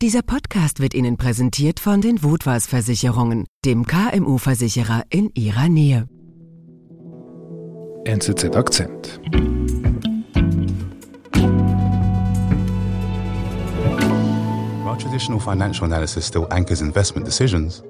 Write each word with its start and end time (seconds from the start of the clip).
Dieser 0.00 0.22
Podcast 0.22 0.78
wird 0.78 0.94
Ihnen 0.94 1.16
präsentiert 1.16 1.80
von 1.80 2.00
den 2.00 2.22
Wutwas 2.22 2.68
Versicherungen, 2.68 3.48
dem 3.64 3.84
KMU-Versicherer 3.84 5.02
in 5.10 5.32
Ihrer 5.34 5.68
Nähe. 5.68 6.06
NZZ 8.04 8.54
Akzent. 8.54 9.20
While 14.84 14.96
traditional 14.98 15.40
financial 15.40 15.84
analysis 15.86 16.28
still 16.28 16.46
anchors 16.50 16.80
investment 16.80 17.26
decisions, 17.26 17.82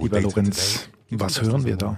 Lieber 0.00 0.20
Lorenz, 0.20 0.88
was 1.10 1.40
hören 1.42 1.64
wir 1.64 1.76
da? 1.76 1.96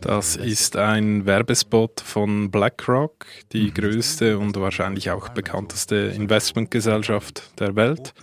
Das 0.00 0.36
ist 0.36 0.76
ein 0.76 1.26
Werbespot 1.26 2.00
von 2.00 2.50
BlackRock, 2.50 3.26
die 3.52 3.72
größte 3.72 4.38
und 4.38 4.56
wahrscheinlich 4.56 5.10
auch 5.10 5.28
bekannteste 5.30 5.96
Investmentgesellschaft 6.14 7.58
der 7.58 7.74
Welt, 7.76 8.14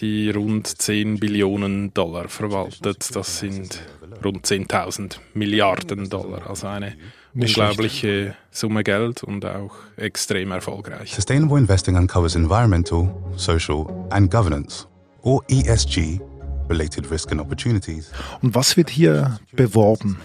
die 0.00 0.30
rund 0.30 0.66
10 0.66 1.20
Billionen 1.20 1.94
Dollar 1.94 2.28
verwaltet. 2.28 3.14
Das 3.14 3.38
sind 3.38 3.80
rund 4.24 4.46
10.000 4.46 5.16
Milliarden 5.34 6.08
Dollar, 6.10 6.48
also 6.48 6.66
eine 6.66 6.94
Nicht 7.32 7.56
unglaubliche 7.56 8.34
Summe 8.50 8.84
Geld 8.84 9.22
und 9.22 9.44
auch 9.44 9.74
extrem 9.96 10.52
erfolgreich. 10.52 11.14
Sustainable 11.14 11.58
investing 11.58 11.96
uncovers 11.96 12.34
environmental, 12.36 13.14
social, 13.36 13.86
and 14.10 14.30
governance, 14.30 14.86
or 15.24 15.42
ESG, 15.48 16.20
related 16.68 17.10
risk 17.10 17.32
and 17.32 17.40
opportunities. 17.40 18.12
Und 18.42 18.54
was 18.54 18.76
wird 18.76 18.90
hier 18.90 19.40
beworben? 19.52 20.18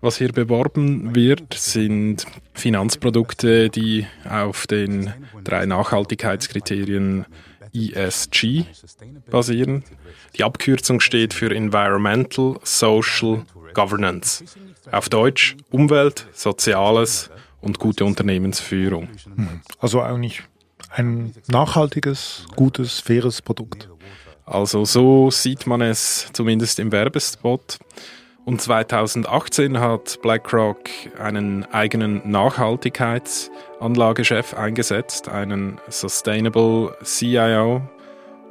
Was 0.00 0.18
hier 0.18 0.32
beworben 0.32 1.14
wird, 1.14 1.54
sind 1.54 2.26
Finanzprodukte, 2.52 3.70
die 3.70 4.06
auf 4.28 4.66
den 4.66 5.14
drei 5.44 5.64
Nachhaltigkeitskriterien 5.64 7.24
ESG 7.72 8.64
basieren. 9.30 9.82
Die 10.36 10.44
Abkürzung 10.44 11.00
steht 11.00 11.32
für 11.32 11.54
Environmental, 11.54 12.56
Social, 12.62 13.44
Governance. 13.72 14.44
Auf 14.92 15.08
Deutsch 15.08 15.56
Umwelt, 15.70 16.26
Soziales 16.34 17.30
und 17.62 17.78
gute 17.78 18.04
Unternehmensführung. 18.04 19.08
Also 19.78 20.02
eigentlich 20.02 20.42
ein 20.90 21.34
nachhaltiges, 21.48 22.46
gutes, 22.54 23.00
faires 23.00 23.40
Produkt. 23.40 23.88
Also 24.46 24.84
so 24.84 25.30
sieht 25.30 25.66
man 25.66 25.80
es 25.80 26.28
zumindest 26.32 26.78
im 26.78 26.92
Werbespot. 26.92 27.78
Und 28.44 28.60
2018 28.60 29.80
hat 29.80 30.20
BlackRock 30.20 30.80
einen 31.18 31.64
eigenen 31.72 32.20
Nachhaltigkeitsanlagechef 32.30 34.52
eingesetzt, 34.52 35.30
einen 35.30 35.80
Sustainable 35.88 36.94
CIO. 37.02 37.80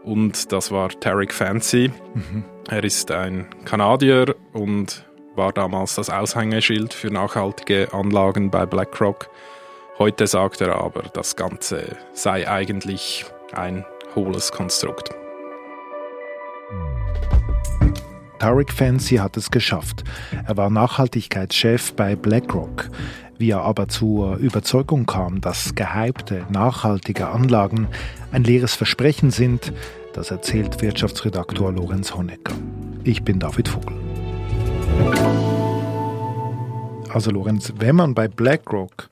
Und 0.04 0.52
das 0.52 0.72
war 0.72 0.90
Tarek 0.90 1.32
Fancy. 1.32 1.92
Er 2.70 2.84
ist 2.84 3.12
ein 3.12 3.46
Kanadier 3.66 4.36
und 4.54 5.06
war 5.36 5.54
damals 5.54 5.94
das 5.96 6.10
Aushängeschild 6.10 6.94
für 6.94 7.12
nachhaltige 7.12 7.94
Anlagen 7.94 8.50
bei 8.50 8.66
BlackRock. 8.66 9.30
Heute 10.00 10.26
sagt 10.26 10.62
er 10.62 10.76
aber, 10.76 11.04
das 11.14 11.36
Ganze 11.36 11.98
sei 12.14 12.50
eigentlich 12.50 13.26
ein 13.52 13.86
hohles 14.16 14.52
Konstrukt. 14.52 15.12
Tarek 18.44 18.74
Fancy 18.74 19.16
hat 19.16 19.38
es 19.38 19.52
geschafft. 19.52 20.04
Er 20.46 20.58
war 20.58 20.70
Nachhaltigkeitschef 20.70 21.94
bei 21.94 22.18
BlackRock. 22.18 22.90
Wie 23.38 23.52
er 23.52 23.62
aber 23.62 23.88
zur 23.88 24.36
Überzeugung 24.36 25.06
kam, 25.06 25.40
dass 25.40 25.76
gehypte, 25.76 26.46
nachhaltige 26.50 27.30
Anlagen 27.30 27.88
ein 28.34 28.44
leeres 28.44 28.76
Versprechen 28.76 29.32
sind, 29.32 29.72
das 30.12 30.30
erzählt 30.30 30.82
Wirtschaftsredaktor 30.82 31.72
Lorenz 31.72 32.16
Honecker. 32.16 32.54
Ich 33.06 33.24
bin 33.24 33.40
David 33.40 33.70
Vogel. 33.70 33.96
Also 37.14 37.32
Lorenz, 37.32 37.72
wenn 37.80 37.96
man 37.96 38.14
bei 38.14 38.28
BlackRock 38.28 39.10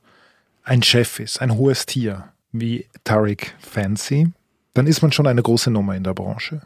ein 0.62 0.82
Chef 0.82 1.20
ist, 1.20 1.40
ein 1.40 1.56
hohes 1.56 1.86
Tier 1.86 2.28
wie 2.52 2.84
Tarek 3.04 3.54
Fancy, 3.60 4.30
dann 4.74 4.86
ist 4.86 5.00
man 5.00 5.10
schon 5.10 5.26
eine 5.26 5.42
große 5.42 5.70
Nummer 5.70 5.96
in 5.96 6.04
der 6.04 6.12
Branche. 6.12 6.60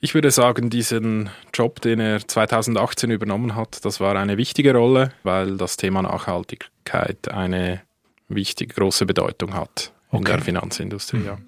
Ich 0.00 0.14
würde 0.14 0.30
sagen, 0.30 0.68
diesen 0.70 1.30
Job, 1.54 1.80
den 1.80 1.98
er 2.00 2.26
2018 2.26 3.10
übernommen 3.10 3.54
hat, 3.54 3.84
das 3.84 4.00
war 4.00 4.16
eine 4.16 4.36
wichtige 4.36 4.74
Rolle, 4.74 5.12
weil 5.22 5.56
das 5.56 5.76
Thema 5.76 6.02
Nachhaltigkeit 6.02 7.28
eine 7.28 7.80
wichtige, 8.28 8.74
große 8.74 9.06
Bedeutung 9.06 9.54
hat 9.54 9.92
in 10.12 10.18
Okay. 10.18 10.32
der 10.32 10.40
Finanzindustrie. 10.42 11.22
Ja. 11.24 11.38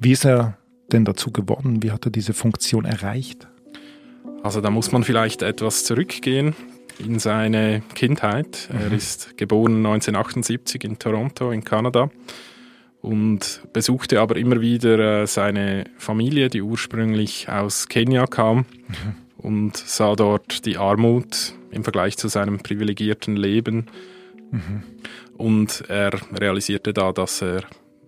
Wie 0.00 0.12
ist 0.12 0.24
er 0.24 0.56
denn 0.92 1.04
dazu 1.04 1.32
geworden? 1.32 1.82
Wie 1.82 1.90
hat 1.90 2.04
er 2.06 2.10
diese 2.10 2.32
Funktion 2.32 2.84
erreicht? 2.84 3.48
Also 4.42 4.60
da 4.60 4.70
muss 4.70 4.92
man 4.92 5.02
vielleicht 5.02 5.42
etwas 5.42 5.84
zurückgehen 5.84 6.54
in 6.98 7.18
seine 7.18 7.82
Kindheit. 7.94 8.68
Er 8.72 8.92
ist 8.92 9.36
geboren 9.36 9.84
1978 9.84 10.84
in 10.84 10.98
Toronto 10.98 11.50
in 11.50 11.64
Kanada 11.64 12.08
und 13.06 13.62
besuchte 13.72 14.20
aber 14.20 14.36
immer 14.36 14.60
wieder 14.60 15.22
äh, 15.22 15.26
seine 15.26 15.84
Familie, 15.96 16.48
die 16.48 16.60
ursprünglich 16.60 17.48
aus 17.48 17.88
Kenia 17.88 18.26
kam 18.26 18.66
und 19.36 19.76
sah 19.76 20.16
dort 20.16 20.66
die 20.66 20.76
Armut 20.76 21.54
im 21.70 21.84
Vergleich 21.84 22.16
zu 22.16 22.26
seinem 22.28 22.58
privilegierten 22.58 23.36
Leben. 23.36 23.86
Und 25.36 25.84
er 25.88 26.12
realisierte 26.32 26.92
da, 26.92 27.12
dass 27.12 27.42
er 27.42 27.62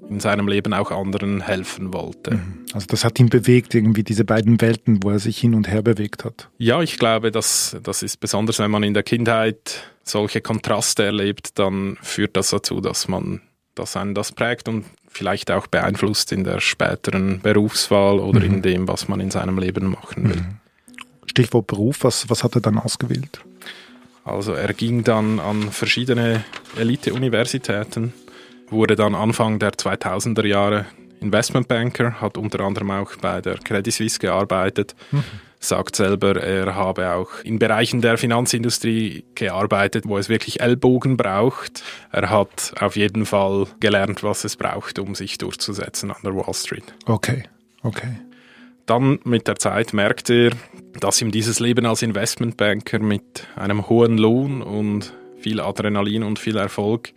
in 0.09 0.21
seinem 0.21 0.49
Leben 0.49 0.73
auch 0.73 0.91
anderen 0.91 1.43
helfen 1.43 1.93
wollte. 1.93 2.41
Also 2.73 2.87
das 2.89 3.05
hat 3.05 3.21
ihn 3.21 3.29
bewegt, 3.29 3.75
irgendwie 3.75 4.03
diese 4.03 4.25
beiden 4.25 4.61
Welten, 4.61 5.03
wo 5.03 5.11
er 5.11 5.19
sich 5.19 5.39
hin 5.39 5.55
und 5.55 5.69
her 5.69 5.83
bewegt 5.83 6.25
hat. 6.25 6.49
Ja, 6.59 6.81
ich 6.83 6.99
glaube, 6.99 7.31
das, 7.31 7.77
das 7.83 8.03
ist 8.03 8.19
besonders, 8.19 8.59
wenn 8.59 8.71
man 8.71 8.83
in 8.83 8.95
der 8.95 9.03
Kindheit 9.03 9.93
solche 10.03 10.41
Kontraste 10.41 11.05
erlebt, 11.05 11.59
dann 11.59 11.99
führt 12.01 12.37
das 12.37 12.51
dazu, 12.51 12.81
dass 12.81 13.09
man, 13.09 13.43
dass 13.79 13.97
einen 13.97 14.15
das 14.15 14.33
prägt 14.33 14.69
und 14.69 14.85
vielleicht 15.09 15.51
auch 15.51 15.67
beeinflusst 15.67 16.33
in 16.33 16.45
der 16.45 16.61
späteren 16.61 17.41
Berufswahl 17.41 18.19
oder 18.19 18.43
in 18.43 18.63
dem, 18.63 18.89
was 18.89 19.09
man 19.09 19.21
in 19.21 19.31
seinem 19.31 19.59
Leben 19.59 19.87
machen 19.87 20.29
will. 20.29 20.45
Stichwort 21.27 21.67
Beruf, 21.67 21.99
was, 22.03 22.29
was 22.29 22.45
hat 22.45 22.55
er 22.55 22.61
dann 22.61 22.79
ausgewählt? 22.79 23.41
Also 24.25 24.53
er 24.53 24.73
ging 24.75 25.05
dann 25.05 25.41
an 25.41 25.71
verschiedene 25.71 26.45
Elite-Universitäten, 26.77 28.13
wurde 28.69 28.97
dann 28.97 29.15
Anfang 29.15 29.59
der 29.59 29.73
2000er 29.73 30.47
Jahre 30.47 30.87
Investmentbanker, 31.21 32.21
hat 32.21 32.37
unter 32.37 32.61
anderem 32.61 32.91
auch 32.91 33.17
bei 33.17 33.41
der 33.41 33.57
Credit 33.59 33.93
Suisse 33.93 34.19
gearbeitet, 34.19 34.95
sagt 35.61 35.97
selber, 35.97 36.37
er 36.37 36.75
habe 36.75 37.13
auch 37.13 37.41
in 37.43 37.59
Bereichen 37.59 38.01
der 38.01 38.19
Finanzindustrie 38.19 39.25
gearbeitet, 39.35 40.05
wo 40.07 40.19
es 40.19 40.29
wirklich 40.29 40.61
Ellbogen 40.61 41.17
braucht. 41.17 41.83
Er 42.13 42.31
hat 42.31 42.75
auf 42.81 42.97
jeden 42.97 43.27
Fall 43.27 43.67
gelernt, 43.81 44.23
was 44.23 44.45
es 44.45 44.57
braucht, 44.57 44.99
um 44.99 45.15
sich 45.15 45.39
durchzusetzen 45.39 46.11
an 46.11 46.19
der 46.25 46.35
Wall 46.35 46.55
Street. 46.55 46.85
Okay, 47.07 47.45
okay. 47.83 48.19
Dann 48.87 49.19
mit 49.25 49.49
der 49.49 49.57
Zeit 49.57 49.93
merkt 49.93 50.31
er, 50.31 50.53
dass 50.99 51.21
ihm 51.21 51.31
dieses 51.31 51.61
Leben 51.61 51.85
als 51.85 52.03
Investmentbanker 52.03 53.01
mit 53.01 53.47
einem 53.57 53.89
hohen 53.89 54.17
Lohn 54.17 54.63
und 54.63 55.13
viel 55.39 55.61
Adrenalin 55.61 56.23
und 56.23 56.39
viel 56.39 56.57
Erfolg 56.57 57.13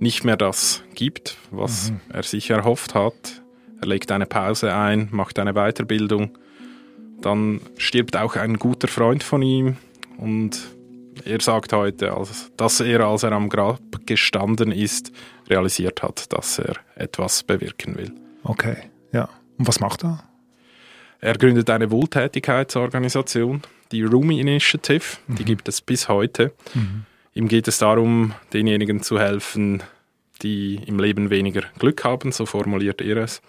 nicht 0.00 0.24
mehr 0.24 0.36
das 0.36 0.82
gibt, 0.94 1.38
was 1.50 1.92
er 2.12 2.24
sich 2.24 2.50
erhofft 2.50 2.94
hat. 2.94 3.42
Er 3.80 3.86
legt 3.86 4.10
eine 4.12 4.26
Pause 4.26 4.74
ein, 4.74 5.08
macht 5.12 5.38
eine 5.38 5.54
Weiterbildung. 5.54 6.36
Dann 7.20 7.60
stirbt 7.76 8.16
auch 8.16 8.36
ein 8.36 8.58
guter 8.58 8.88
Freund 8.88 9.22
von 9.22 9.42
ihm 9.42 9.76
und 10.18 10.60
er 11.24 11.40
sagt 11.40 11.72
heute, 11.72 12.14
dass 12.56 12.80
er, 12.80 13.00
als 13.00 13.22
er 13.22 13.32
am 13.32 13.48
Grab 13.48 13.80
gestanden 14.04 14.72
ist, 14.72 15.12
realisiert 15.48 16.02
hat, 16.02 16.32
dass 16.32 16.58
er 16.58 16.76
etwas 16.96 17.42
bewirken 17.42 17.96
will. 17.96 18.12
Okay, 18.42 18.76
ja. 19.12 19.28
Und 19.56 19.68
was 19.68 19.80
macht 19.80 20.04
er? 20.04 20.24
Er 21.20 21.38
gründet 21.38 21.70
eine 21.70 21.90
Wohltätigkeitsorganisation, 21.90 23.62
die 23.92 24.02
Rumi 24.02 24.40
Initiative, 24.40 25.16
die 25.28 25.44
gibt 25.44 25.68
es 25.68 25.80
bis 25.80 26.08
heute. 26.08 26.52
Ihm 27.32 27.48
geht 27.48 27.68
es 27.68 27.78
darum, 27.78 28.34
denjenigen 28.52 29.02
zu 29.02 29.18
helfen, 29.18 29.82
die 30.44 30.80
im 30.86 31.00
Leben 31.00 31.30
weniger 31.30 31.62
Glück 31.78 32.04
haben, 32.04 32.30
so 32.30 32.46
formuliert 32.46 33.00
er 33.00 33.16
es. 33.16 33.42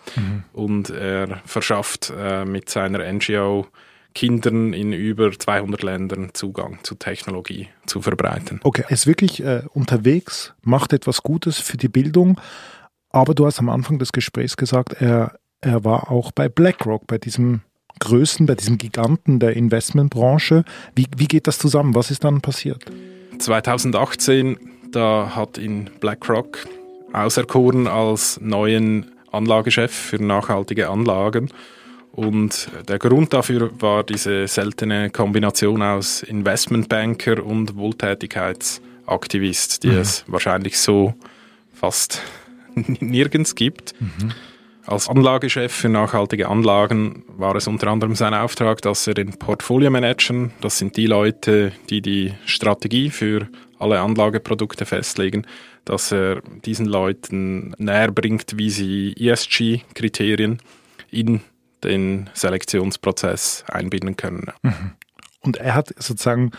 Und 0.54 0.90
er 0.90 1.42
verschafft 1.46 2.12
äh, 2.18 2.46
mit 2.46 2.70
seiner 2.70 3.12
NGO 3.12 3.68
Kindern 4.16 4.74
in 4.74 4.94
über 4.94 5.32
200 5.32 5.84
Ländern 5.84 6.30
Zugang 6.34 6.80
zu 6.84 6.96
Technologie 6.96 7.68
zu 7.86 8.02
verbreiten. 8.02 8.62
Okay, 8.64 8.84
er 8.88 8.92
ist 8.92 9.06
wirklich 9.06 9.44
äh, 9.44 9.64
unterwegs, 9.74 10.54
macht 10.64 10.94
etwas 10.94 11.22
Gutes 11.22 11.60
für 11.60 11.78
die 11.78 11.90
Bildung, 11.90 12.40
aber 13.10 13.36
du 13.36 13.46
hast 13.46 13.60
am 13.60 13.70
Anfang 13.70 14.00
des 14.00 14.14
Gesprächs 14.14 14.58
gesagt, 14.58 14.94
er, 15.02 15.38
er 15.62 15.84
war 15.84 16.10
auch 16.10 16.32
bei 16.32 16.50
BlackRock, 16.50 17.06
bei 17.08 17.18
diesem 17.18 17.62
Größen, 18.00 18.46
bei 18.46 18.56
diesem 18.56 18.78
Giganten 18.78 19.40
der 19.40 19.56
Investmentbranche. 19.56 20.64
Wie, 20.96 21.08
wie 21.16 21.28
geht 21.28 21.48
das 21.48 21.60
zusammen? 21.60 21.94
Was 21.94 22.12
ist 22.12 22.24
dann 22.24 22.42
passiert? 22.42 22.86
2018, 23.38 24.58
da 24.92 25.36
hat 25.36 25.58
ihn 25.58 25.90
BlackRock 26.00 26.68
auserkoren 27.16 27.88
als 27.88 28.40
neuen 28.42 29.12
Anlagechef 29.32 29.92
für 29.92 30.22
nachhaltige 30.22 30.90
Anlagen. 30.90 31.50
Und 32.12 32.70
der 32.88 32.98
Grund 32.98 33.34
dafür 33.34 33.70
war 33.82 34.04
diese 34.04 34.48
seltene 34.48 35.10
Kombination 35.10 35.82
aus 35.82 36.24
Investmentbanker 36.24 37.44
und 37.44 37.76
Wohltätigkeitsaktivist, 37.76 39.84
die 39.84 39.90
mhm. 39.90 39.98
es 39.98 40.24
wahrscheinlich 40.28 40.80
so 40.80 41.14
fast 41.74 42.22
nirgends 42.76 43.56
gibt. 43.56 43.94
Mhm. 44.00 44.32
Als 44.88 45.10
Anlagechef 45.10 45.74
für 45.74 45.90
nachhaltige 45.90 46.48
Anlagen 46.48 47.24
war 47.28 47.56
es 47.56 47.68
unter 47.68 47.88
anderem 47.88 48.16
sein 48.16 48.36
Auftrag, 48.36 48.84
dass 48.84 49.08
er 49.08 49.16
den 49.16 49.32
Portfolio-Managern, 49.32 50.52
das 50.62 50.78
sind 50.78 50.96
die 50.96 51.08
Leute, 51.08 51.72
die 51.90 52.02
die 52.02 52.34
Strategie 52.46 53.10
für 53.10 53.48
alle 53.80 54.00
Anlageprodukte 54.00 54.86
festlegen, 54.86 55.46
dass 55.86 56.12
er 56.12 56.42
diesen 56.66 56.86
Leuten 56.86 57.74
näher 57.78 58.12
bringt, 58.12 58.58
wie 58.58 58.70
sie 58.70 59.14
ESG-Kriterien 59.18 60.60
in 61.12 61.42
den 61.84 62.30
Selektionsprozess 62.34 63.66
einbinden 63.68 64.16
können. 64.16 64.52
Mhm. 64.64 64.92
Und 65.42 65.58
er 65.58 65.76
hat 65.76 65.90
sozusagen 65.98 66.52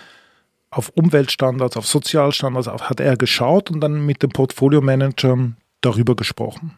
auf 0.70 0.90
Umweltstandards, 0.90 1.76
auf 1.76 1.86
Sozialstandards 1.86 2.68
hat 2.68 3.00
er 3.00 3.16
geschaut 3.16 3.70
und 3.70 3.80
dann 3.80 4.04
mit 4.04 4.22
den 4.22 4.30
Portfolio-Managern 4.30 5.56
darüber 5.80 6.14
gesprochen 6.14 6.76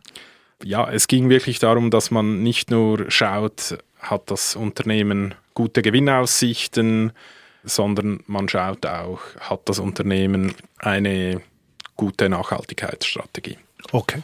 ja, 0.64 0.90
es 0.90 1.08
ging 1.08 1.28
wirklich 1.28 1.58
darum, 1.58 1.90
dass 1.90 2.10
man 2.10 2.42
nicht 2.42 2.70
nur 2.70 3.10
schaut, 3.10 3.78
hat 4.00 4.30
das 4.30 4.56
Unternehmen 4.56 5.34
gute 5.54 5.82
Gewinnaussichten, 5.82 7.12
sondern 7.64 8.20
man 8.26 8.48
schaut 8.48 8.86
auch, 8.86 9.20
hat 9.40 9.68
das 9.68 9.78
Unternehmen 9.78 10.54
eine 10.78 11.40
gute 11.96 12.28
Nachhaltigkeitsstrategie. 12.28 13.58
Okay. 13.92 14.22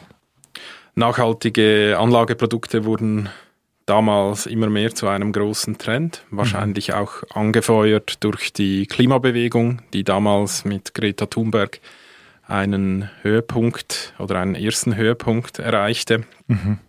Nachhaltige 0.95 1.97
Anlageprodukte 1.99 2.85
wurden 2.85 3.29
damals 3.85 4.45
immer 4.45 4.69
mehr 4.69 4.95
zu 4.95 5.07
einem 5.07 5.31
großen 5.31 5.77
Trend, 5.77 6.23
wahrscheinlich 6.31 6.89
mhm. 6.89 6.95
auch 6.95 7.23
angefeuert 7.33 8.23
durch 8.23 8.51
die 8.53 8.87
Klimabewegung, 8.87 9.81
die 9.93 10.03
damals 10.03 10.65
mit 10.65 10.93
Greta 10.93 11.27
Thunberg 11.27 11.79
einen 12.47 13.09
Höhepunkt 13.21 14.13
oder 14.19 14.39
einen 14.39 14.55
ersten 14.55 14.95
Höhepunkt 14.95 15.59
erreichte. 15.59 16.23
Mhm. 16.47 16.79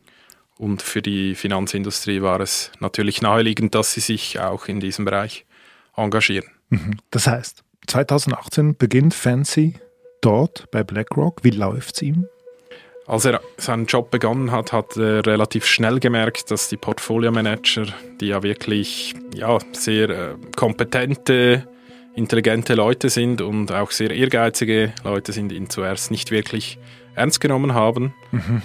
Und 0.58 0.82
für 0.82 1.02
die 1.02 1.34
Finanzindustrie 1.34 2.22
war 2.22 2.40
es 2.40 2.70
natürlich 2.80 3.20
naheliegend, 3.20 3.74
dass 3.74 3.92
sie 3.92 4.00
sich 4.00 4.40
auch 4.40 4.68
in 4.68 4.80
diesem 4.80 5.04
Bereich 5.04 5.44
engagieren. 5.96 6.48
Mhm. 6.68 6.98
Das 7.10 7.26
heißt, 7.26 7.64
2018 7.86 8.76
beginnt 8.76 9.14
Fancy 9.14 9.74
dort 10.20 10.70
bei 10.70 10.82
BlackRock. 10.82 11.44
Wie 11.44 11.50
läuft 11.50 11.96
es 11.96 12.02
ihm? 12.02 12.26
Als 13.06 13.24
er 13.24 13.40
seinen 13.56 13.86
Job 13.86 14.10
begonnen 14.10 14.50
hat, 14.50 14.72
hat 14.72 14.96
er 14.96 15.24
relativ 15.24 15.64
schnell 15.64 16.00
gemerkt, 16.00 16.50
dass 16.50 16.68
die 16.68 16.76
Portfolio-Manager, 16.76 17.86
die 18.20 18.26
ja 18.26 18.42
wirklich 18.42 19.14
ja, 19.32 19.58
sehr 19.72 20.10
äh, 20.10 20.34
kompetente 20.56 21.68
intelligente 22.16 22.74
Leute 22.74 23.10
sind 23.10 23.42
und 23.42 23.70
auch 23.70 23.90
sehr 23.90 24.10
ehrgeizige 24.10 24.92
Leute 25.04 25.32
sind, 25.32 25.52
ihn 25.52 25.70
zuerst 25.70 26.10
nicht 26.10 26.30
wirklich 26.30 26.78
ernst 27.14 27.40
genommen 27.40 27.74
haben. 27.74 28.14
Mhm. 28.32 28.62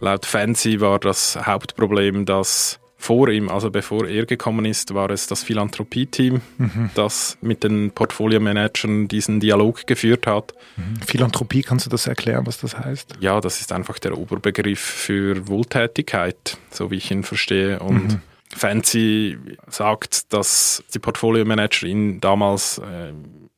Laut 0.00 0.26
Fancy 0.26 0.80
war 0.80 0.98
das 0.98 1.38
Hauptproblem, 1.46 2.26
dass 2.26 2.80
vor 3.00 3.30
ihm, 3.30 3.48
also 3.48 3.70
bevor 3.70 4.06
er 4.06 4.26
gekommen 4.26 4.66
ist, 4.66 4.92
war 4.92 5.08
es 5.08 5.26
das 5.26 5.42
Philanthropie-Team, 5.42 6.42
mhm. 6.58 6.90
das 6.94 7.38
mit 7.40 7.64
den 7.64 7.92
Portfolio-Managern 7.92 9.08
diesen 9.08 9.40
Dialog 9.40 9.86
geführt 9.86 10.26
hat. 10.26 10.52
Mhm. 10.76 10.96
Philanthropie, 11.06 11.62
kannst 11.62 11.86
du 11.86 11.90
das 11.90 12.06
erklären, 12.06 12.46
was 12.46 12.58
das 12.58 12.78
heißt? 12.78 13.14
Ja, 13.18 13.40
das 13.40 13.62
ist 13.62 13.72
einfach 13.72 13.98
der 13.98 14.18
Oberbegriff 14.18 14.80
für 14.80 15.48
Wohltätigkeit, 15.48 16.58
so 16.70 16.90
wie 16.90 16.96
ich 16.96 17.10
ihn 17.10 17.22
verstehe. 17.22 17.78
Und 17.78 18.12
mhm. 18.12 18.22
Fancy 18.54 19.38
sagt, 19.66 20.30
dass 20.34 20.84
die 20.92 20.98
Portfolio-Manager 20.98 21.86
ihn 21.86 22.20
damals 22.20 22.78
äh, 22.78 23.14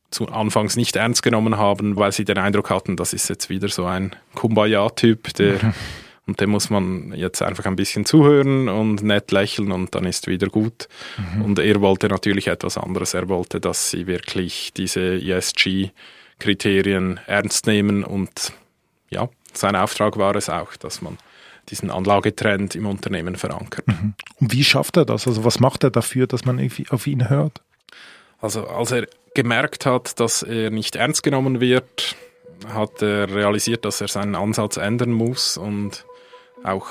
zu 0.09 0.29
Anfangs 0.29 0.77
nicht 0.77 0.95
ernst 0.95 1.21
genommen 1.21 1.57
haben, 1.57 1.97
weil 1.97 2.13
sie 2.13 2.23
den 2.23 2.37
Eindruck 2.37 2.69
hatten, 2.69 2.95
das 2.95 3.11
ist 3.11 3.27
jetzt 3.27 3.49
wieder 3.49 3.67
so 3.67 3.85
ein 3.85 4.15
Kumbaya-Typ, 4.35 5.33
der. 5.33 5.73
und 6.25 6.39
dem 6.39 6.51
muss 6.51 6.69
man 6.69 7.13
jetzt 7.13 7.41
einfach 7.41 7.65
ein 7.65 7.75
bisschen 7.75 8.05
zuhören 8.05 8.69
und 8.69 9.03
nett 9.03 9.31
lächeln 9.31 9.71
und 9.71 9.93
dann 9.93 10.05
ist 10.05 10.27
wieder 10.27 10.47
gut. 10.47 10.87
Mhm. 11.35 11.41
Und 11.41 11.59
er 11.59 11.81
wollte 11.81 12.07
natürlich 12.07 12.47
etwas 12.47 12.77
anderes. 12.77 13.13
Er 13.13 13.27
wollte, 13.27 13.59
dass 13.59 13.91
sie 13.91 14.07
wirklich 14.07 14.71
diese 14.73 15.15
ESG-Kriterien 15.21 17.19
ernst 17.27 17.67
nehmen 17.67 18.03
und 18.03 18.53
ja, 19.09 19.29
sein 19.53 19.75
Auftrag 19.75 20.17
war 20.17 20.35
es 20.35 20.49
auch, 20.49 20.75
dass 20.77 21.01
man 21.01 21.17
diesen 21.69 21.91
Anlagetrend 21.91 22.75
im 22.75 22.85
Unternehmen 22.85 23.35
verankert. 23.35 23.87
Mhm. 23.87 24.13
Und 24.39 24.51
wie 24.51 24.63
schafft 24.63 24.97
er 24.97 25.05
das? 25.05 25.27
Also 25.27 25.43
was 25.43 25.59
macht 25.59 25.83
er 25.83 25.91
dafür, 25.91 26.27
dass 26.27 26.45
man 26.45 26.69
auf 26.89 27.07
ihn 27.07 27.29
hört? 27.29 27.61
Also 28.39 28.67
als 28.67 28.91
er 28.91 29.07
gemerkt 29.35 29.85
hat, 29.85 30.19
dass 30.19 30.43
er 30.43 30.69
nicht 30.69 30.95
ernst 30.95 31.23
genommen 31.23 31.61
wird, 31.61 32.15
hat 32.67 33.01
er 33.01 33.33
realisiert, 33.33 33.85
dass 33.85 34.01
er 34.01 34.07
seinen 34.07 34.35
Ansatz 34.35 34.77
ändern 34.77 35.11
muss 35.11 35.57
und 35.57 36.05
auch 36.63 36.87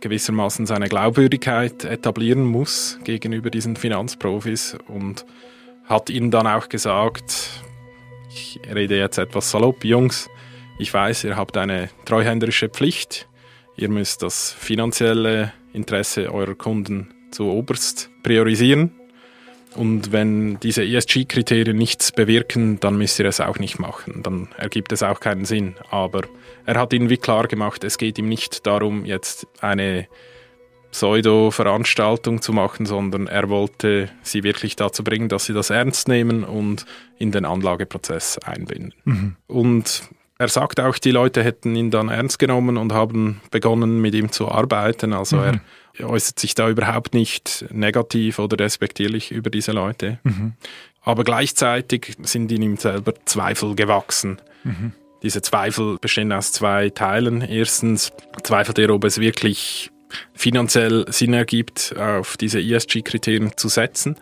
gewissermaßen 0.00 0.66
seine 0.66 0.88
Glaubwürdigkeit 0.88 1.84
etablieren 1.84 2.44
muss 2.44 2.98
gegenüber 3.04 3.50
diesen 3.50 3.76
Finanzprofis 3.76 4.76
und 4.88 5.26
hat 5.84 6.08
ihnen 6.08 6.30
dann 6.30 6.46
auch 6.46 6.68
gesagt, 6.68 7.62
ich 8.30 8.60
rede 8.72 8.96
jetzt 8.96 9.18
etwas 9.18 9.50
salopp, 9.50 9.84
Jungs, 9.84 10.28
ich 10.78 10.92
weiß, 10.94 11.24
ihr 11.24 11.36
habt 11.36 11.56
eine 11.56 11.90
treuhänderische 12.06 12.68
Pflicht, 12.68 13.28
Ihr 13.80 13.88
müsst 13.88 14.22
das 14.22 14.52
finanzielle 14.52 15.54
Interesse 15.72 16.30
eurer 16.34 16.54
Kunden 16.54 17.08
zu 17.30 17.44
oberst 17.44 18.10
priorisieren. 18.22 18.92
Und 19.76 20.10
wenn 20.12 20.58
diese 20.60 20.82
ESG-Kriterien 20.82 21.76
nichts 21.76 22.12
bewirken, 22.12 22.80
dann 22.80 22.96
müsst 22.96 23.18
ihr 23.20 23.26
es 23.26 23.40
auch 23.40 23.58
nicht 23.58 23.78
machen. 23.78 24.22
Dann 24.22 24.48
ergibt 24.56 24.92
es 24.92 25.02
auch 25.02 25.20
keinen 25.20 25.44
Sinn. 25.44 25.76
Aber 25.90 26.22
er 26.66 26.78
hat 26.78 26.92
ihnen 26.92 27.08
wie 27.08 27.16
klar 27.16 27.46
gemacht, 27.46 27.84
es 27.84 27.96
geht 27.96 28.18
ihm 28.18 28.28
nicht 28.28 28.66
darum, 28.66 29.04
jetzt 29.04 29.46
eine 29.60 30.08
Pseudo-Veranstaltung 30.90 32.42
zu 32.42 32.52
machen, 32.52 32.84
sondern 32.84 33.28
er 33.28 33.48
wollte 33.48 34.10
sie 34.22 34.42
wirklich 34.42 34.74
dazu 34.74 35.04
bringen, 35.04 35.28
dass 35.28 35.44
sie 35.44 35.52
das 35.52 35.70
ernst 35.70 36.08
nehmen 36.08 36.42
und 36.42 36.84
in 37.18 37.30
den 37.30 37.44
Anlageprozess 37.44 38.38
einbinden. 38.38 38.94
Mhm. 39.04 39.36
Und 39.46 40.02
er 40.38 40.48
sagt 40.48 40.80
auch, 40.80 40.98
die 40.98 41.10
Leute 41.12 41.44
hätten 41.44 41.76
ihn 41.76 41.90
dann 41.90 42.08
ernst 42.08 42.38
genommen 42.38 42.76
und 42.76 42.92
haben 42.92 43.40
begonnen, 43.50 44.00
mit 44.00 44.14
ihm 44.14 44.32
zu 44.32 44.48
arbeiten. 44.48 45.12
Also 45.12 45.36
mhm. 45.36 45.42
er 45.42 45.60
äußert 45.98 46.38
sich 46.38 46.54
da 46.54 46.68
überhaupt 46.68 47.14
nicht 47.14 47.64
negativ 47.70 48.38
oder 48.38 48.58
respektierlich 48.58 49.32
über 49.32 49.50
diese 49.50 49.72
Leute. 49.72 50.18
Mhm. 50.22 50.52
Aber 51.02 51.24
gleichzeitig 51.24 52.16
sind 52.22 52.52
in 52.52 52.62
ihm 52.62 52.76
selber 52.76 53.14
Zweifel 53.24 53.74
gewachsen. 53.74 54.40
Mhm. 54.64 54.92
Diese 55.22 55.42
Zweifel 55.42 55.98
bestehen 56.00 56.32
aus 56.32 56.52
zwei 56.52 56.90
Teilen. 56.90 57.42
Erstens 57.42 58.12
zweifelt 58.42 58.78
er, 58.78 58.90
ob 58.90 59.04
es 59.04 59.18
wirklich 59.18 59.90
finanziell 60.34 61.04
Sinn 61.10 61.34
ergibt, 61.34 61.94
auf 61.96 62.36
diese 62.36 62.60
ESG-Kriterien 62.60 63.56
zu 63.56 63.68
setzen. 63.68 64.16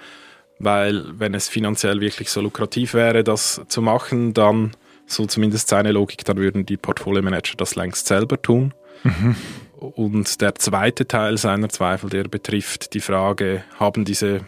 Weil 0.58 1.04
wenn 1.18 1.34
es 1.34 1.48
finanziell 1.48 2.00
wirklich 2.00 2.30
so 2.30 2.40
lukrativ 2.40 2.94
wäre, 2.94 3.22
das 3.22 3.60
zu 3.68 3.80
machen, 3.80 4.34
dann 4.34 4.72
so 5.06 5.24
zumindest 5.26 5.68
seine 5.68 5.92
Logik, 5.92 6.24
dann 6.24 6.36
würden 6.36 6.66
die 6.66 6.76
Portfolio-Manager 6.76 7.54
das 7.56 7.76
längst 7.76 8.06
selber 8.06 8.40
tun. 8.40 8.74
Mhm. 9.04 9.36
Und 9.78 10.40
der 10.40 10.56
zweite 10.56 11.06
Teil 11.06 11.38
seiner 11.38 11.68
Zweifel, 11.68 12.10
der 12.10 12.24
betrifft 12.24 12.94
die 12.94 13.00
Frage, 13.00 13.62
haben 13.78 14.04
diese 14.04 14.40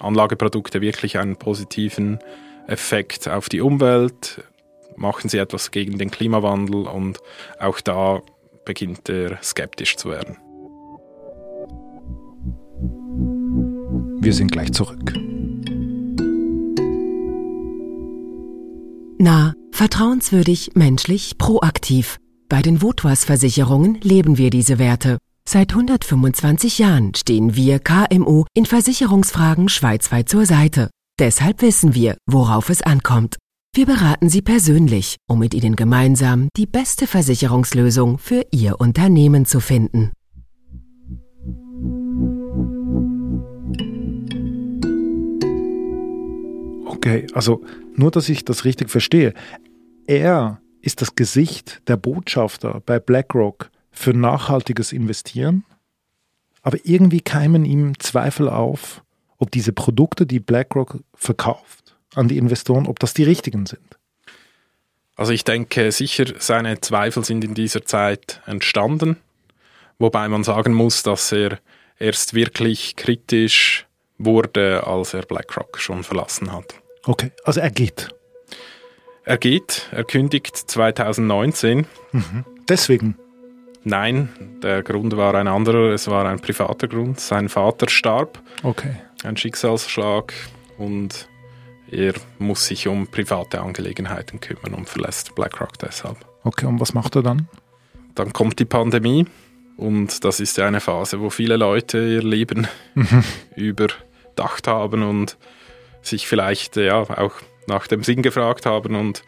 Anlageprodukte 0.00 0.80
wirklich 0.80 1.18
einen 1.18 1.36
positiven 1.36 2.20
Effekt 2.66 3.28
auf 3.28 3.50
die 3.50 3.60
Umwelt? 3.60 4.42
Machen 4.96 5.28
sie 5.28 5.36
etwas 5.36 5.72
gegen 5.72 5.98
den 5.98 6.10
Klimawandel? 6.10 6.86
Und 6.86 7.18
auch 7.60 7.82
da 7.82 8.22
beginnt 8.64 9.10
er 9.10 9.38
skeptisch 9.42 9.96
zu 9.96 10.08
werden. 10.08 10.38
Wir 14.22 14.32
sind 14.32 14.50
gleich 14.50 14.72
zurück. 14.72 15.12
Na, 19.18 19.52
vertrauenswürdig, 19.70 20.70
menschlich, 20.74 21.36
proaktiv. 21.36 22.18
Bei 22.48 22.62
den 22.62 22.80
Votwas 22.80 23.26
Versicherungen 23.26 24.00
leben 24.00 24.38
wir 24.38 24.48
diese 24.48 24.78
Werte. 24.78 25.18
Seit 25.46 25.72
125 25.72 26.78
Jahren 26.78 27.14
stehen 27.14 27.56
wir 27.56 27.78
KMU 27.78 28.46
in 28.54 28.64
Versicherungsfragen 28.64 29.68
schweizweit 29.68 30.30
zur 30.30 30.46
Seite. 30.46 30.88
Deshalb 31.18 31.60
wissen 31.60 31.94
wir, 31.94 32.16
worauf 32.26 32.70
es 32.70 32.80
ankommt. 32.80 33.36
Wir 33.74 33.84
beraten 33.84 34.30
Sie 34.30 34.40
persönlich, 34.40 35.16
um 35.28 35.40
mit 35.40 35.52
Ihnen 35.52 35.76
gemeinsam 35.76 36.48
die 36.56 36.64
beste 36.64 37.06
Versicherungslösung 37.06 38.16
für 38.16 38.46
Ihr 38.50 38.80
Unternehmen 38.80 39.44
zu 39.44 39.60
finden. 39.60 40.10
Okay, 46.86 47.26
also 47.34 47.62
nur, 47.94 48.10
dass 48.10 48.30
ich 48.30 48.46
das 48.46 48.64
richtig 48.64 48.88
verstehe. 48.88 49.34
Er 50.06 50.62
ist 50.88 51.02
das 51.02 51.14
Gesicht 51.14 51.82
der 51.86 51.98
Botschafter 51.98 52.80
bei 52.86 52.98
BlackRock 52.98 53.68
für 53.90 54.14
nachhaltiges 54.14 54.90
Investieren, 54.90 55.66
aber 56.62 56.78
irgendwie 56.82 57.20
keimen 57.20 57.66
ihm 57.66 58.00
Zweifel 58.00 58.48
auf, 58.48 59.02
ob 59.36 59.50
diese 59.50 59.74
Produkte, 59.74 60.24
die 60.24 60.40
BlackRock 60.40 61.00
verkauft 61.12 61.94
an 62.14 62.26
die 62.26 62.38
Investoren, 62.38 62.86
ob 62.86 63.00
das 63.00 63.12
die 63.12 63.24
richtigen 63.24 63.66
sind. 63.66 63.98
Also 65.14 65.32
ich 65.32 65.44
denke 65.44 65.92
sicher, 65.92 66.24
seine 66.38 66.80
Zweifel 66.80 67.22
sind 67.22 67.44
in 67.44 67.52
dieser 67.52 67.84
Zeit 67.84 68.40
entstanden, 68.46 69.18
wobei 69.98 70.26
man 70.30 70.42
sagen 70.42 70.72
muss, 70.72 71.02
dass 71.02 71.30
er 71.32 71.58
erst 71.98 72.32
wirklich 72.32 72.96
kritisch 72.96 73.86
wurde, 74.16 74.86
als 74.86 75.12
er 75.12 75.26
BlackRock 75.26 75.78
schon 75.78 76.02
verlassen 76.02 76.50
hat. 76.50 76.76
Okay, 77.04 77.30
also 77.44 77.60
er 77.60 77.70
geht. 77.70 78.08
Er 79.28 79.36
geht, 79.36 79.88
er 79.90 80.04
kündigt 80.04 80.56
2019. 80.56 81.86
Mhm. 82.12 82.44
Deswegen? 82.66 83.14
Nein, 83.84 84.30
der 84.62 84.82
Grund 84.82 85.18
war 85.18 85.34
ein 85.34 85.48
anderer, 85.48 85.90
es 85.92 86.08
war 86.08 86.24
ein 86.24 86.40
privater 86.40 86.88
Grund. 86.88 87.20
Sein 87.20 87.50
Vater 87.50 87.90
starb. 87.90 88.40
Okay. 88.62 88.96
Ein 89.24 89.36
Schicksalsschlag 89.36 90.32
und 90.78 91.28
er 91.90 92.14
muss 92.38 92.64
sich 92.64 92.88
um 92.88 93.06
private 93.06 93.60
Angelegenheiten 93.60 94.40
kümmern 94.40 94.72
und 94.72 94.88
verlässt 94.88 95.34
BlackRock 95.34 95.78
deshalb. 95.78 96.16
Okay, 96.44 96.64
und 96.64 96.80
was 96.80 96.94
macht 96.94 97.14
er 97.14 97.22
dann? 97.22 97.48
Dann 98.14 98.32
kommt 98.32 98.58
die 98.58 98.64
Pandemie 98.64 99.26
und 99.76 100.24
das 100.24 100.40
ist 100.40 100.56
ja 100.56 100.66
eine 100.66 100.80
Phase, 100.80 101.20
wo 101.20 101.28
viele 101.28 101.58
Leute 101.58 101.98
ihr 101.98 102.22
Leben 102.22 102.66
mhm. 102.94 103.22
überdacht 103.56 104.66
haben 104.66 105.02
und 105.02 105.36
sich 106.08 106.26
vielleicht 106.26 106.76
ja 106.76 107.00
auch 107.00 107.34
nach 107.66 107.86
dem 107.86 108.02
Sinn 108.02 108.22
gefragt 108.22 108.66
haben 108.66 108.96
und 108.96 109.22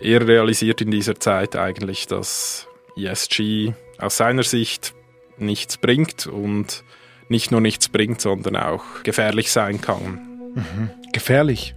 er 0.00 0.26
realisiert 0.26 0.80
in 0.80 0.90
dieser 0.90 1.18
Zeit 1.18 1.56
eigentlich, 1.56 2.06
dass 2.06 2.68
ESG 2.96 3.72
aus 3.98 4.16
seiner 4.16 4.42
Sicht 4.42 4.94
nichts 5.38 5.76
bringt 5.76 6.26
und 6.26 6.84
nicht 7.28 7.50
nur 7.50 7.60
nichts 7.60 7.88
bringt, 7.88 8.20
sondern 8.20 8.56
auch 8.56 9.02
gefährlich 9.02 9.50
sein 9.50 9.80
kann. 9.80 10.52
Mhm. 10.54 10.90
Gefährlich? 11.12 11.74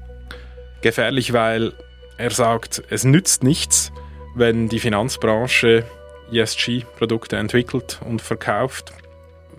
Gefährlich, 0.82 1.34
weil 1.34 1.74
er 2.18 2.32
sagt, 2.32 2.84
es 2.90 3.04
nützt 3.04 3.44
nichts, 3.44 3.92
wenn 4.36 4.70
die 4.70 4.80
Finanzbranche 4.80 5.86
ESG-Produkte 6.32 7.38
entwickelt 7.38 8.00
und 8.06 8.22
verkauft, 8.22 8.94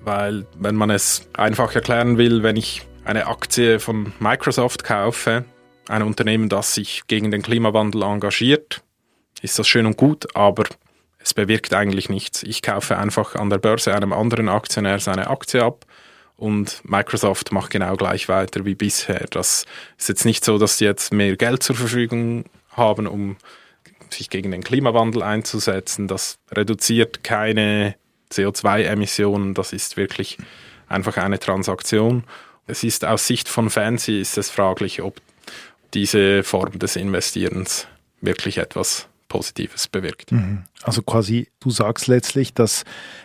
weil 0.05 0.47
wenn 0.59 0.75
man 0.75 0.91
es 0.91 1.29
einfach 1.35 1.75
erklären 1.75 2.19
will, 2.19 2.43
wenn 2.43 2.57
ich 2.57 2.87
eine 3.05 3.27
Aktie 3.27 3.81
von 3.81 4.13
Microsoft 4.21 4.85
kaufe, 4.85 5.45
ein 5.89 6.03
Unternehmen, 6.03 6.49
das 6.49 6.75
sich 6.75 7.03
gegen 7.07 7.31
den 7.31 7.43
Klimawandel 7.43 8.03
engagiert, 8.03 8.83
ist 9.41 9.59
das 9.59 9.67
schön 9.67 9.87
und 9.87 9.97
gut, 9.97 10.37
aber 10.37 10.65
es 11.19 11.35
bewirkt 11.35 11.75
eigentlich 11.75 12.09
nichts. 12.09 12.43
Ich 12.43 12.63
kaufe 12.63 12.97
einfach 12.97 13.35
an 13.35 13.51
der 13.51 13.59
Börse 13.59 13.95
einem 13.95 14.13
anderen 14.13 14.49
Aktionär 14.49 14.99
seine 14.99 15.29
Aktie 15.29 15.63
ab 15.63 15.85
und 16.37 16.81
Microsoft 16.85 17.53
macht 17.53 17.71
genau 17.71 17.97
gleich 17.97 18.29
weiter 18.29 18.65
wie 18.65 18.75
bisher. 18.75 19.27
Das 19.31 19.65
ist 19.99 20.09
jetzt 20.09 20.25
nicht 20.25 20.45
so, 20.45 20.59
dass 20.59 20.79
sie 20.79 20.85
jetzt 20.85 21.13
mehr 21.13 21.37
Geld 21.37 21.63
zur 21.63 21.77
Verfügung 21.77 22.45
haben, 22.71 23.07
um 23.07 23.37
sich 24.11 24.31
gegen 24.31 24.51
den 24.51 24.63
Klimawandel 24.63 25.23
einzusetzen. 25.23 26.09
Das 26.09 26.39
reduziert 26.51 27.25
keine 27.25 27.95
CO2-Emissionen. 28.33 29.55
Das 29.55 29.73
ist 29.73 29.97
wirklich 29.97 30.39
einfach 30.89 31.17
eine 31.17 31.39
Transaktion. 31.39 32.25
Es 32.67 32.85
ist 32.85 33.05
aus 33.05 33.27
Sicht 33.27 33.49
von 33.49 33.71
Fancy 33.71 34.21
ist 34.21 34.39
es 34.39 34.51
fraglich, 34.51 35.03
ob 35.03 35.21
diese 35.95 36.43
Form 36.43 36.79
des 36.79 36.97
Investierens 36.97 37.87
wirklich 38.21 38.59
etwas 38.59 39.09
Positives 39.29 39.89
bewirkt. 39.89 40.31
Mhm. 40.33 40.65
Also 40.83 41.03
quasi, 41.03 41.49
du 41.61 41.71
sagst 41.71 42.07
letztlich, 42.07 42.53
dass 42.53 42.85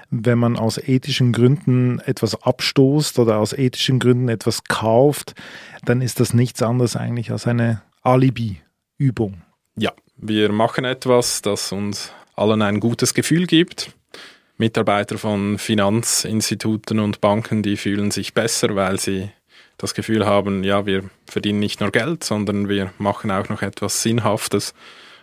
wenn 0.09 0.37
man 0.37 0.57
aus 0.57 0.77
ethischen 0.77 1.33
Gründen 1.33 1.99
etwas 1.99 2.41
abstoßt 2.43 3.19
oder 3.19 3.39
aus 3.39 3.51
ethischen 3.51 3.99
Gründen 3.99 4.29
etwas 4.29 4.63
kauft, 4.63 5.35
dann 5.83 6.01
ist 6.01 6.19
das 6.19 6.33
nichts 6.33 6.61
anderes 6.61 6.95
eigentlich 6.95 7.31
als 7.31 7.45
eine 7.45 7.81
Alibi-Übung. 8.03 9.41
Ja, 9.75 9.91
wir 10.15 10.51
machen 10.51 10.85
etwas, 10.85 11.41
das 11.41 11.73
uns 11.73 12.11
allen 12.35 12.61
ein 12.61 12.79
gutes 12.79 13.13
Gefühl 13.13 13.45
gibt. 13.45 13.91
Mitarbeiter 14.57 15.17
von 15.17 15.57
Finanzinstituten 15.57 16.99
und 16.99 17.21
Banken, 17.21 17.63
die 17.63 17.77
fühlen 17.77 18.11
sich 18.11 18.33
besser, 18.33 18.75
weil 18.75 18.99
sie 18.99 19.29
das 19.77 19.93
Gefühl 19.93 20.25
haben, 20.25 20.63
ja, 20.63 20.85
wir 20.85 21.03
verdienen 21.27 21.59
nicht 21.59 21.79
nur 21.79 21.91
Geld, 21.91 22.23
sondern 22.23 22.67
wir 22.67 22.91
machen 22.97 23.29
auch 23.29 23.49
noch 23.49 23.61
etwas 23.61 24.01
Sinnhaftes. 24.01 24.73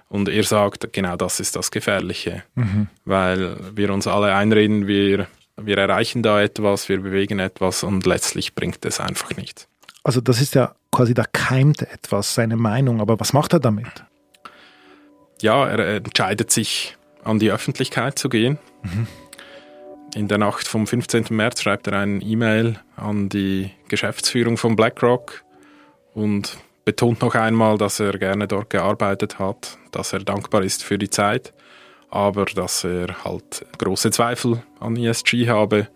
Und 0.09 0.29
er 0.29 0.45
sagt, 0.45 0.93
genau 0.93 1.17
das 1.17 1.41
ist 1.41 1.57
das 1.57 1.73
Gefährliche, 1.73 2.45
mhm. 2.55 2.87
weil 3.05 3.57
wir 3.75 3.93
uns 3.93 4.07
alle 4.07 4.33
einreden, 4.33 4.87
wir, 4.87 5.27
wir 5.57 5.79
erreichen 5.79 6.23
da 6.23 6.41
etwas, 6.41 6.89
wir 6.89 7.01
bewegen 7.01 7.41
etwas 7.41 7.83
und 7.83 8.07
letztlich 8.07 8.55
bringt 8.55 8.85
es 8.85 9.01
einfach 9.01 9.37
nichts. 9.37 9.67
Also 10.05 10.21
das 10.21 10.41
ist 10.41 10.55
ja 10.55 10.77
quasi, 10.93 11.15
da 11.15 11.25
keimt 11.25 11.83
etwas, 11.83 12.35
seine 12.35 12.57
Meinung, 12.57 13.01
aber 13.01 13.19
was 13.19 13.33
macht 13.33 13.55
er 13.55 13.61
damit? 13.61 14.05
Ja, 15.41 15.67
er 15.67 15.97
entscheidet 15.97 16.53
sich, 16.53 16.97
an 17.25 17.39
die 17.39 17.51
Öffentlichkeit 17.51 18.19
zu 18.19 18.29
gehen. 18.29 18.59
Mhm. 18.83 19.07
In 20.15 20.29
der 20.29 20.39
Nacht 20.39 20.69
vom 20.69 20.87
15. 20.87 21.27
März 21.31 21.63
schreibt 21.63 21.89
er 21.89 21.99
eine 21.99 22.23
E-Mail 22.23 22.79
an 22.97 23.29
die 23.29 23.71
Geschäftsführung 23.89 24.57
von 24.57 24.77
BlackRock 24.77 25.45
und 26.15 26.59
betont 26.85 27.21
noch 27.21 27.35
einmal, 27.35 27.79
dass 27.79 27.99
er 27.99 28.17
gerne 28.19 28.47
dort 28.47 28.71
gearbeitet 28.71 29.41
hat, 29.41 29.79
dass 29.91 30.13
er 30.13 30.21
dankbar 30.21 30.63
ist 30.63 30.85
für 30.85 30.99
die 30.99 31.11
Zeit, 31.11 31.53
aber 32.11 32.45
dass 32.45 32.85
er 32.85 33.25
halt 33.25 33.67
große 33.79 34.13
Zweifel 34.13 34.63
an 34.79 34.97
ESG 34.97 35.49
habe 35.49 35.89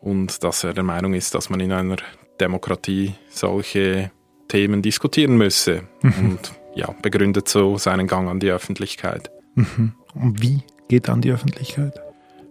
und 0.00 0.42
dass 0.42 0.64
er 0.64 0.72
der 0.72 0.84
Meinung 0.84 1.12
ist, 1.12 1.34
dass 1.34 1.50
man 1.50 1.60
in 1.60 1.72
einer 1.72 1.96
Demokratie 2.40 3.14
solche 3.28 4.10
Themen 4.48 4.80
diskutieren 4.80 5.36
müsse 5.36 5.82
mhm. 6.00 6.30
und 6.30 6.52
ja, 6.74 6.94
begründet 7.02 7.48
so 7.48 7.76
seinen 7.76 8.06
Gang 8.06 8.28
an 8.28 8.40
die 8.40 8.50
Öffentlichkeit. 8.50 9.30
Mhm. 9.54 9.92
Und 10.14 10.40
wie 10.42 10.62
geht 10.88 11.08
er 11.08 11.14
an 11.14 11.20
die 11.20 11.30
Öffentlichkeit? 11.30 12.00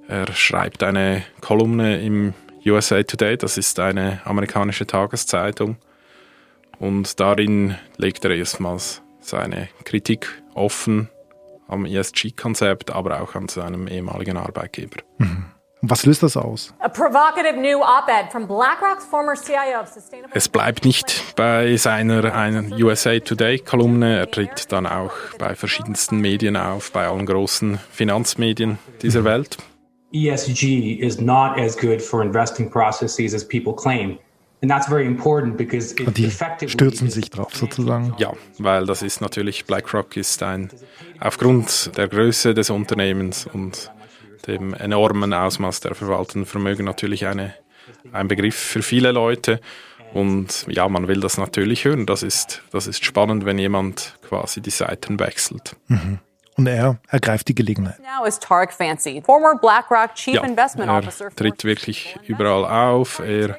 Er 0.08 0.32
schreibt 0.34 0.84
eine 0.84 1.24
Kolumne 1.42 2.02
im 2.02 2.34
USA 2.66 3.04
Today, 3.04 3.38
das 3.38 3.58
ist 3.58 3.80
eine 3.80 4.22
amerikanische 4.26 4.86
Tageszeitung, 4.86 5.78
und 6.80 7.20
darin 7.20 7.78
legt 7.98 8.26
er 8.26 8.32
erstmals 8.32 9.02
seine 9.22 9.70
Kritik 9.86 10.42
offen 10.54 11.10
am 11.68 11.86
ESG-Konzept, 11.86 12.92
aber 12.92 13.22
auch 13.22 13.36
an 13.36 13.48
seinem 13.48 13.88
ehemaligen 13.88 14.38
Arbeitgeber. 14.38 14.98
Mhm. 15.18 15.46
Was 15.86 16.06
löst 16.06 16.24
das 16.24 16.38
aus? 16.38 16.74
Es 20.34 20.48
bleibt 20.48 20.86
nicht 20.86 21.36
bei 21.36 21.76
seiner 21.76 22.72
USA 22.80 23.20
Today-Kolumne. 23.20 24.18
Er 24.18 24.32
tritt 24.32 24.72
dann 24.72 24.86
auch 24.86 25.12
bei 25.38 25.56
verschiedensten 25.56 26.20
Medien 26.20 26.56
auf, 26.56 26.94
bei 26.94 27.06
allen 27.06 27.26
großen 27.26 27.80
Finanzmedien 27.92 28.80
dieser 29.02 29.22
mhm. 29.22 29.26
Welt. 29.26 29.58
ESG 30.14 31.00
is 31.00 31.20
not 31.20 31.58
as 31.58 31.76
good 31.76 32.02
for 32.02 32.22
investing 32.22 32.70
processes 32.70 33.34
as 33.34 33.48
people 33.48 33.74
claim. 33.74 34.20
Und 34.62 36.18
die 36.18 36.32
stürzen 36.70 37.10
sich 37.10 37.30
drauf 37.30 37.54
sozusagen. 37.54 38.14
Ja, 38.18 38.32
weil 38.60 38.86
das 38.86 39.02
ist 39.02 39.20
natürlich, 39.20 39.66
BlackRock 39.66 40.16
ist 40.16 40.42
ein, 40.42 40.70
aufgrund 41.20 41.92
der 41.98 42.08
Größe 42.08 42.54
des 42.54 42.70
Unternehmens 42.70 43.46
und 43.46 43.92
dem 44.48 44.74
enormen 44.74 45.34
Ausmaß 45.34 45.82
der 45.82 45.96
verwalteten 45.96 46.46
Vermögen 46.46 46.86
natürlich 46.86 47.26
eine, 47.26 47.56
ein 48.14 48.30
Begriff 48.30 48.56
für 48.56 48.82
viele 48.82 49.12
Leute. 49.12 49.60
Und 50.14 50.66
ja, 50.70 50.88
man 50.88 51.10
will 51.10 51.20
das 51.20 51.38
natürlich 51.38 51.84
hören. 51.84 52.06
Das 52.06 52.24
ist, 52.24 52.62
das 52.72 52.88
ist 52.88 53.04
spannend, 53.04 53.44
wenn 53.44 53.58
jemand 53.58 54.18
quasi 54.22 54.62
die 54.62 54.70
Seiten 54.70 55.20
wechselt. 55.20 55.76
Mhm. 55.88 56.20
Und 56.56 56.68
er 56.68 57.00
ergreift 57.08 57.48
die 57.48 57.56
Gelegenheit. 57.56 58.00
Now 58.00 58.26
is 58.26 58.40
Tarek 58.40 58.72
Fancy, 58.72 59.22
former 59.22 59.56
BlackRock 59.60 60.16
Chief 60.16 60.36
ja, 60.36 60.44
Investment 60.44 60.90
Officer. 60.90 61.26
Er 61.26 61.36
tritt 61.36 61.64
wirklich 61.64 62.18
überall 62.28 62.66
auf. 62.66 63.20
Er 63.20 63.58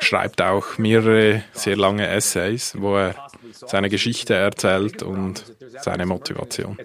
schreibt 0.00 0.42
auch 0.42 0.78
mehrere 0.78 1.42
sehr 1.52 1.76
lange 1.76 2.06
Essays, 2.06 2.74
wo 2.78 2.96
er 2.96 3.14
seine 3.52 3.88
Geschichte 3.88 4.34
erzählt 4.34 5.02
und 5.02 5.44
seine 5.80 6.06
Motivation. 6.06 6.76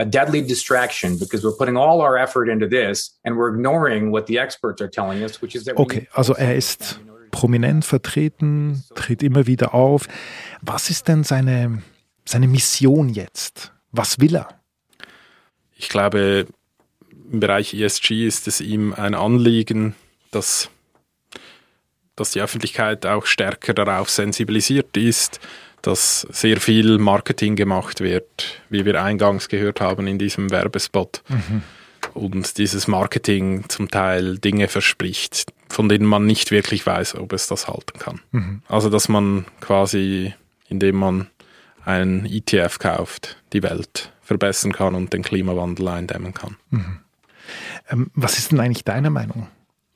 a 0.00 0.04
deadly 0.04 0.40
distraction 0.40 1.18
because 1.18 1.42
we're 1.42 1.56
putting 1.56 1.76
all 1.76 2.00
our 2.00 2.16
effort 2.16 2.48
into 2.48 2.68
this 2.68 3.18
and 3.24 3.36
we're 3.36 3.52
ignoring 3.52 4.12
what 4.12 4.26
the 4.26 4.38
experts 4.38 4.80
are 4.80 4.88
telling 4.88 5.24
us, 5.24 5.42
which 5.42 5.56
is 5.56 5.64
that 5.64 5.76
Okay, 5.76 6.06
also 6.12 6.34
er 6.34 6.54
ist 6.54 7.00
prominent 7.30 7.84
vertreten, 7.84 8.84
tritt 8.94 9.22
immer 9.22 9.46
wieder 9.46 9.74
auf. 9.74 10.06
Was 10.62 10.90
ist 10.90 11.08
denn 11.08 11.24
seine, 11.24 11.82
seine 12.24 12.48
Mission 12.48 13.08
jetzt? 13.08 13.72
Was 13.92 14.20
will 14.20 14.36
er? 14.36 14.48
Ich 15.76 15.88
glaube, 15.88 16.46
im 17.30 17.40
Bereich 17.40 17.74
ESG 17.74 18.26
ist 18.26 18.48
es 18.48 18.60
ihm 18.60 18.92
ein 18.92 19.14
Anliegen, 19.14 19.94
dass 20.30 20.70
dass 22.18 22.32
die 22.32 22.40
Öffentlichkeit 22.40 23.06
auch 23.06 23.26
stärker 23.26 23.74
darauf 23.74 24.10
sensibilisiert 24.10 24.96
ist, 24.96 25.40
dass 25.82 26.22
sehr 26.30 26.60
viel 26.60 26.98
Marketing 26.98 27.54
gemacht 27.54 28.00
wird, 28.00 28.60
wie 28.68 28.84
wir 28.84 29.02
eingangs 29.02 29.48
gehört 29.48 29.80
haben 29.80 30.06
in 30.06 30.18
diesem 30.18 30.50
Werbespot. 30.50 31.22
Mhm. 31.28 31.62
und 32.14 32.58
dieses 32.58 32.88
Marketing 32.88 33.68
zum 33.68 33.90
Teil 33.90 34.38
Dinge 34.38 34.68
verspricht, 34.68 35.52
von 35.68 35.88
denen 35.88 36.06
man 36.06 36.26
nicht 36.26 36.50
wirklich 36.50 36.86
weiß, 36.86 37.16
ob 37.16 37.32
es 37.32 37.46
das 37.46 37.68
halten 37.68 37.98
kann. 37.98 38.20
Mhm. 38.32 38.62
Also 38.68 38.90
dass 38.90 39.08
man 39.08 39.44
quasi, 39.60 40.34
indem 40.68 40.96
man 40.96 41.28
einen 41.88 42.26
ETF 42.26 42.78
kauft, 42.78 43.36
die 43.54 43.62
Welt 43.62 44.12
verbessern 44.20 44.72
kann 44.72 44.94
und 44.94 45.14
den 45.14 45.22
Klimawandel 45.22 45.88
eindämmen 45.88 46.34
kann. 46.34 46.56
Mhm. 46.68 46.98
Ähm, 47.88 48.10
was 48.14 48.38
ist 48.38 48.52
denn 48.52 48.60
eigentlich 48.60 48.84
deine 48.84 49.08
Meinung 49.08 49.48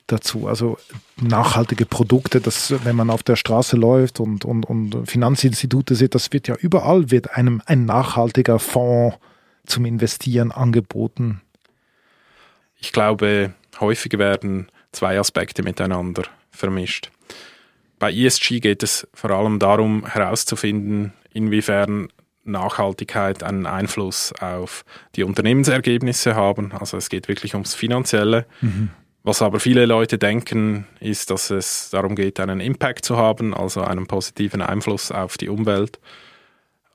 dazu? 0.06 0.48
Also 0.48 0.78
nachhaltige 1.20 1.84
Produkte, 1.84 2.40
das, 2.40 2.72
wenn 2.84 2.96
man 2.96 3.10
auf 3.10 3.22
der 3.22 3.36
Straße 3.36 3.76
läuft 3.76 4.20
und, 4.20 4.46
und, 4.46 4.64
und 4.64 5.06
Finanzinstitute 5.06 5.94
sieht, 5.94 6.14
das 6.14 6.32
wird 6.32 6.48
ja 6.48 6.54
überall 6.56 7.10
wird 7.10 7.36
einem 7.36 7.60
ein 7.66 7.84
nachhaltiger 7.84 8.58
Fonds 8.58 9.18
zum 9.66 9.84
Investieren 9.84 10.50
angeboten. 10.50 11.42
Ich 12.78 12.92
glaube, 12.92 13.52
häufig 13.80 14.16
werden 14.16 14.68
zwei 14.92 15.20
Aspekte 15.20 15.62
miteinander 15.62 16.22
vermischt. 16.50 17.10
Bei 17.98 18.10
ESG 18.10 18.60
geht 18.60 18.82
es 18.82 19.06
vor 19.12 19.30
allem 19.30 19.58
darum 19.58 20.06
herauszufinden, 20.06 21.12
inwiefern 21.32 22.08
Nachhaltigkeit 22.44 23.42
einen 23.42 23.66
Einfluss 23.66 24.32
auf 24.40 24.84
die 25.14 25.24
Unternehmensergebnisse 25.24 26.34
haben. 26.34 26.72
Also 26.72 26.96
es 26.96 27.08
geht 27.08 27.28
wirklich 27.28 27.54
ums 27.54 27.74
Finanzielle. 27.74 28.46
Mhm. 28.60 28.90
Was 29.24 29.40
aber 29.40 29.60
viele 29.60 29.86
Leute 29.86 30.18
denken, 30.18 30.86
ist, 30.98 31.30
dass 31.30 31.50
es 31.50 31.90
darum 31.90 32.16
geht, 32.16 32.40
einen 32.40 32.58
Impact 32.58 33.04
zu 33.04 33.16
haben, 33.16 33.54
also 33.54 33.82
einen 33.82 34.08
positiven 34.08 34.62
Einfluss 34.62 35.12
auf 35.12 35.38
die 35.38 35.48
Umwelt. 35.48 36.00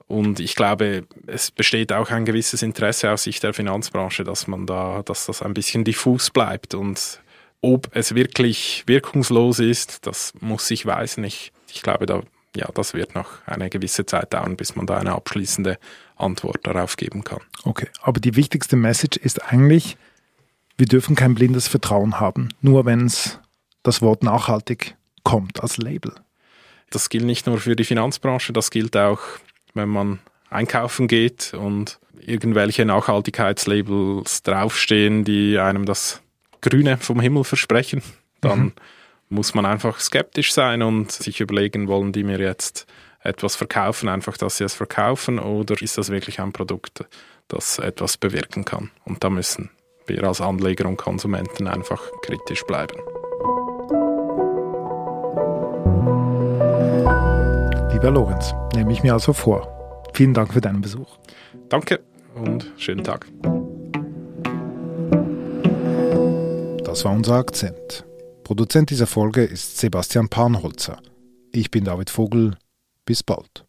Und 0.07 0.39
ich 0.39 0.55
glaube, 0.55 1.05
es 1.25 1.51
besteht 1.51 1.93
auch 1.93 2.11
ein 2.11 2.25
gewisses 2.25 2.63
Interesse 2.63 3.11
aus 3.11 3.23
Sicht 3.23 3.43
der 3.43 3.53
Finanzbranche, 3.53 4.23
dass 4.25 4.47
man 4.47 4.65
da, 4.65 5.03
dass 5.03 5.25
das 5.25 5.41
ein 5.41 5.53
bisschen 5.53 5.85
diffus 5.85 6.29
bleibt. 6.29 6.73
Und 6.73 7.21
ob 7.61 7.89
es 7.93 8.13
wirklich 8.13 8.83
wirkungslos 8.87 9.59
ist, 9.59 10.05
das 10.05 10.33
muss 10.41 10.69
ich 10.71 10.85
weisen. 10.85 11.23
Ich, 11.23 11.51
ich 11.73 11.81
glaube, 11.81 12.05
da 12.05 12.23
ja, 12.55 12.69
das 12.73 12.93
wird 12.93 13.15
noch 13.15 13.45
eine 13.45 13.69
gewisse 13.69 14.05
Zeit 14.05 14.33
dauern, 14.33 14.57
bis 14.57 14.75
man 14.75 14.87
da 14.87 14.97
eine 14.97 15.13
abschließende 15.13 15.77
Antwort 16.15 16.65
darauf 16.65 16.97
geben 16.97 17.23
kann. 17.23 17.41
Okay, 17.63 17.87
aber 18.01 18.19
die 18.19 18.35
wichtigste 18.35 18.75
Message 18.75 19.17
ist 19.17 19.43
eigentlich, 19.51 19.97
wir 20.77 20.87
dürfen 20.87 21.15
kein 21.15 21.35
blindes 21.35 21.67
Vertrauen 21.67 22.19
haben, 22.19 22.49
nur 22.61 22.85
wenn 22.85 23.05
es 23.05 23.39
das 23.83 24.01
Wort 24.01 24.23
nachhaltig 24.23 24.95
kommt 25.23 25.61
als 25.61 25.77
Label. 25.77 26.13
Das 26.89 27.09
gilt 27.09 27.25
nicht 27.25 27.47
nur 27.47 27.59
für 27.59 27.75
die 27.75 27.83
Finanzbranche, 27.83 28.53
das 28.53 28.71
gilt 28.71 28.95
auch, 28.95 29.19
wenn 29.73 29.89
man 29.89 30.19
einkaufen 30.49 31.07
geht 31.07 31.53
und 31.53 31.99
irgendwelche 32.19 32.85
Nachhaltigkeitslabels 32.85 34.43
draufstehen, 34.43 35.23
die 35.23 35.59
einem 35.59 35.85
das 35.85 36.21
Grüne 36.61 36.97
vom 36.97 37.19
Himmel 37.19 37.43
versprechen, 37.43 38.01
dann 38.41 38.59
mhm 38.59 38.73
muss 39.29 39.53
man 39.53 39.65
einfach 39.65 39.99
skeptisch 39.99 40.53
sein 40.53 40.81
und 40.81 41.11
sich 41.11 41.41
überlegen, 41.41 41.87
wollen 41.87 42.11
die 42.11 42.23
mir 42.23 42.39
jetzt 42.39 42.85
etwas 43.21 43.55
verkaufen, 43.55 44.09
einfach, 44.09 44.37
dass 44.37 44.57
sie 44.57 44.63
es 44.63 44.73
verkaufen, 44.73 45.39
oder 45.39 45.75
ist 45.81 45.97
das 45.97 46.09
wirklich 46.09 46.39
ein 46.39 46.53
Produkt, 46.53 47.05
das 47.47 47.79
etwas 47.79 48.17
bewirken 48.17 48.63
kann? 48.63 48.91
Und 49.05 49.23
da 49.23 49.29
müssen 49.29 49.69
wir 50.05 50.23
als 50.23 50.39
Anleger 50.39 50.87
und 50.87 50.97
Konsumenten 50.97 51.67
einfach 51.67 52.01
kritisch 52.21 52.63
bleiben. 52.63 52.95
Lieber 57.91 58.11
Lorenz, 58.11 58.53
nehme 58.75 58.93
ich 58.93 59.03
mir 59.03 59.13
also 59.13 59.33
vor. 59.33 60.03
Vielen 60.13 60.33
Dank 60.33 60.53
für 60.53 60.61
deinen 60.61 60.81
Besuch. 60.81 61.17
Danke 61.67 61.99
und 62.35 62.71
schönen 62.77 63.03
Tag. 63.03 63.27
Das 66.85 67.03
war 67.03 67.11
unser 67.11 67.35
Akzent. 67.35 68.05
Produzent 68.47 68.91
dieser 68.91 69.07
Folge 69.07 69.43
ist 69.43 69.77
Sebastian 69.77 70.29
Panholzer. 70.29 71.01
Ich 71.51 71.69
bin 71.69 71.83
David 71.83 72.09
Vogel. 72.09 72.55
Bis 73.03 73.21
bald. 73.21 73.65